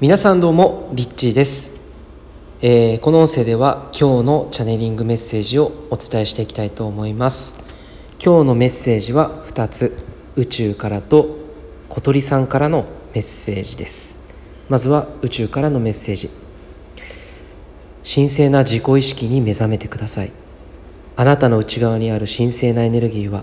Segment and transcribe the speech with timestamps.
[0.00, 1.90] 皆さんどうもリッチーです、
[2.60, 7.64] えー、この音声では今日のチャネリングメッセージをお伝えしていきたいと思います。
[8.24, 9.98] 今日のメッセージは2つ。
[10.36, 11.38] 宇宙からと
[11.88, 14.18] 小鳥さんからのメッセージです。
[14.68, 16.30] まずは宇宙からのメッセージ。
[18.04, 20.30] 神聖な自己意識に目覚めてください。
[21.16, 23.42] あなたの内側にある神聖なエネルギーは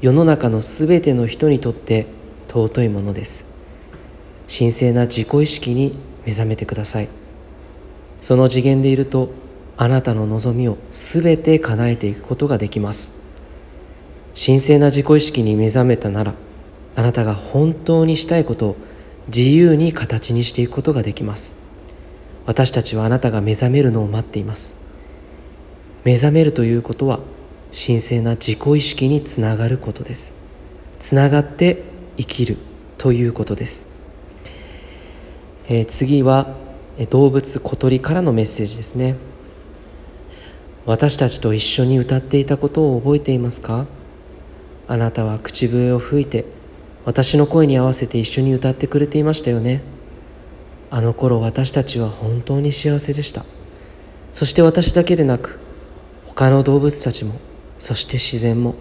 [0.00, 2.06] 世の中のすべての人にとって
[2.48, 3.54] 尊いものです。
[4.48, 7.08] 神聖な自己意識に目覚めてください。
[8.20, 9.30] その次元でいると
[9.76, 13.24] あなたの望みをすべて叶えていくことができます。
[14.34, 16.34] 神聖な自己意識に目覚めたなら
[16.94, 18.76] あなたが本当にしたいことを
[19.28, 21.56] 自由に形にしていくことができます。
[22.46, 24.76] 私たちはあなたが目覚めるのを待っています。
[26.04, 27.18] 目覚めるということは
[27.72, 30.36] 神聖な自己意識につながることです。
[30.98, 31.82] つながって
[32.16, 32.56] 生きる
[32.96, 33.95] ということです。
[35.68, 36.54] えー、次は
[37.10, 39.16] 動物小鳥からのメッセージですね。
[40.84, 43.86] 私たちと一緒に歌っていたことを覚えていますか？
[44.86, 46.44] あなたは口笛を吹いて
[47.04, 49.82] 私の声に合わせて一緒に歌ってくれていましたよね。
[50.88, 53.44] あの頃私たちは本当に幸せでした。
[54.30, 55.58] そして私だけでなく
[56.24, 57.34] 他の動物たちも
[57.80, 58.76] そして自然も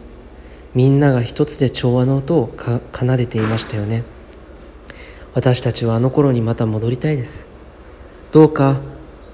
[0.76, 2.54] みんなが一つで調和の音を
[2.94, 4.04] 奏でていましたよね。
[5.36, 7.50] 私たちはあの頃にまた戻りたいです。
[8.32, 8.80] どうか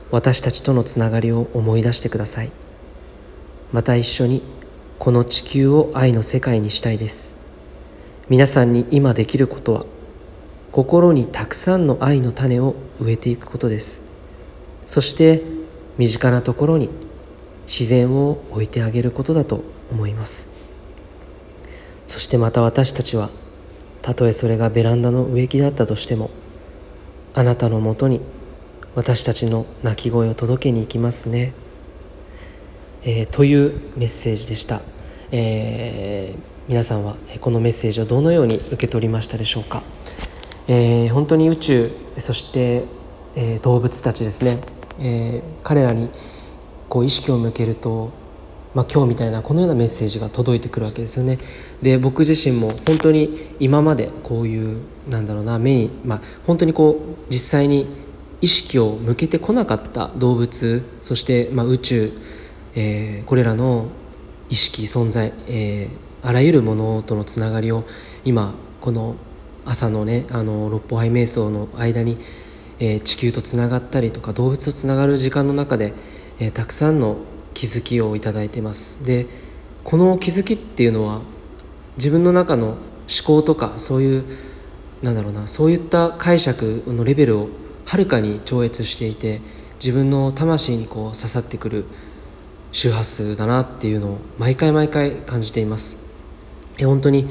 [0.10, 2.52] 私たちとのつながりを思い出してください。
[3.72, 4.42] また一緒に
[4.98, 7.38] この地球を愛の世界にしたいです。
[8.30, 9.86] 皆さんに今できることは
[10.72, 14.10] 心にたくさんの愛の種を植えていくことです。
[14.88, 15.44] そして
[16.00, 16.90] 身近なところに
[17.68, 20.50] 自然を置いてあげることだと思います。
[22.06, 23.30] そしてまた私たちは
[24.02, 26.30] たとえそれがベランダの植木だったとしても
[27.34, 28.22] あなたのもとに
[28.96, 31.54] 私たちの鳴き声を届けに行きますね、
[33.04, 34.82] えー、というメッセージでした、
[35.32, 39.82] えー、皆さんはこのメッセージをどのように受け取りましたでしょうか、
[40.68, 42.86] えー、本当に宇宙そして、
[43.38, 44.58] え動物たちですね、
[45.00, 46.10] え彼らに
[46.90, 48.12] こう意識を向けると
[48.74, 51.40] まあ、今日みたいなこのようなメッセージが届いてくるわけですよね。
[51.82, 57.88] で僕自身も本当に今までこういうなんだろうな目に、まあ、本当にこう実際に
[58.42, 62.12] 意識を向けてこなかった動物そして、まあ、宇宙、
[62.76, 63.88] えー、これらの
[64.50, 67.84] 意識存在、えー、あらゆるものとのつながりを
[68.26, 69.16] 今この
[69.66, 72.18] 朝のねあの六法拝瞑想の間に、
[72.80, 75.94] えー、地球とつながったりとか動物とつながる時間の中で、
[76.40, 77.18] えー、たくさんの
[77.54, 79.06] 気づきをいただいてます。
[79.06, 79.28] で
[79.84, 81.22] この気づきっていうのは
[81.98, 82.78] 自分の中の思
[83.26, 84.24] 考とかそういう
[85.02, 87.50] なんだろうなそういった解釈のレベルを
[87.86, 89.42] はるかに超越していて
[89.76, 91.86] 自分の魂にこう刺さってくる
[92.72, 96.16] 周波数だなっていうのを毎回毎回感じています。
[96.80, 97.28] 本当に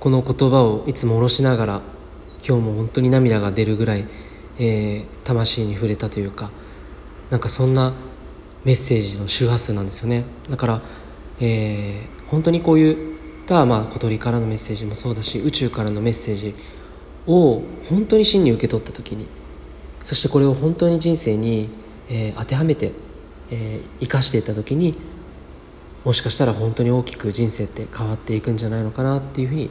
[0.00, 1.82] この言葉をいつも下ろしながら
[2.46, 4.06] 今日も本当に涙が出るぐらい、
[4.58, 6.50] えー、魂に触れたというか
[7.30, 7.92] なんかそんな
[8.64, 10.24] メッセージの周波数なんですよね。
[10.48, 10.82] だから、
[11.40, 16.54] えー、本当にこういったまあ小鳥からのメッセージもそうだし宇宙からのメッセージ
[17.26, 19.26] を本当に真に受け取った時に
[20.04, 21.70] そしてこれを本当に人生に、
[22.08, 22.92] えー、当てはめて、
[23.50, 24.94] えー、生かしていった時に
[26.04, 29.70] もしかしたら本当に大きく人生って変わっていくんじゃないのかなっていうふうに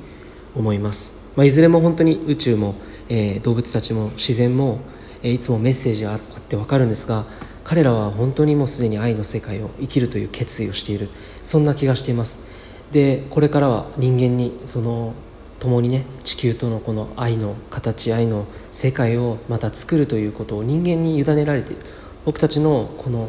[0.55, 2.75] 思います、まあ、いずれも本当に宇宙も、
[3.09, 4.79] えー、動物たちも自然も、
[5.23, 7.25] えー、いつもメッセージがあって分かるんですが
[7.67, 11.09] 彼らは本当にもうすでに愛の世界を生きるという決意をしている。
[11.43, 12.47] そんな気がしています。
[12.93, 15.13] でこれからは人間にその
[15.59, 21.81] 共にね地球とのこの愛の形愛の世界をまた作るということを人間に委ねられている。
[22.23, 23.27] 僕たちのこの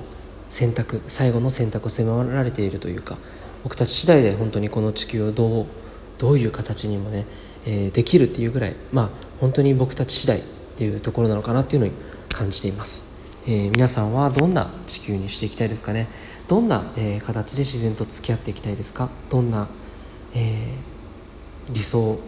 [0.48, 3.18] 選択最後の選択を迫られているというか
[3.64, 5.66] 僕たち次第で本当にこの地球をどう
[6.18, 7.26] どういう形にもね、
[7.66, 9.10] えー、できるっていうぐらいまあ
[9.40, 10.42] 本当に僕たち次第っ
[10.76, 11.92] ていうところなのかなっていうのに
[12.28, 13.07] 感じています。
[13.50, 16.06] えー、皆さんはどんな地球にしていきたいですかね？
[16.48, 19.08] どんな、えー、形で自然と付き合っていきたいですか？
[19.30, 19.68] どんな、
[20.34, 22.18] えー、理想、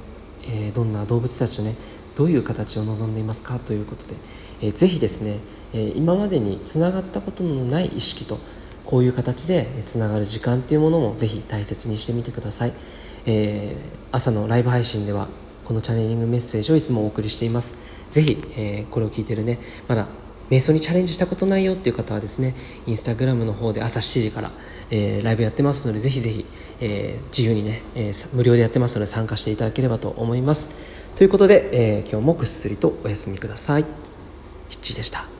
[0.48, 1.74] えどんな動物たちとね
[2.16, 3.58] どういう形を望んでいますか？
[3.58, 4.14] ということで、
[4.62, 5.40] えー、ぜひですね、
[5.74, 8.38] え今までにつながったことのない意識と
[8.86, 12.72] こういう形でつながる時間っていうものもぜひ大切にしてみてください、
[13.26, 13.76] え
[14.10, 15.28] 朝のライブ配信では
[15.66, 18.00] このチャネリングメッセージをいつもお送りしています。
[18.08, 20.08] ぜひ、えこれを聞いてるねまだ
[20.50, 22.54] 瞑想にチャレンジしたことないよっていう方はですね
[22.86, 24.50] インスタグラムの方で朝7時から、
[24.90, 26.44] えー、ライブやってますのでぜひぜひ、
[26.80, 31.00] えー、自由にね、えー、無料でやってますので参加していただければと思います。
[31.16, 33.84] ということで、え今日もぐっすりとお休みください。
[34.68, 35.24] ヒッチでした。